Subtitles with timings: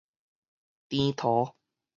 [0.89, 1.55] 甜桃